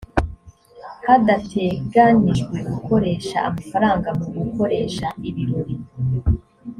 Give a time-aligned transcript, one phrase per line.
[1.05, 5.75] hadateganijwe gukoresha amafaranga mu gukoresha ibirori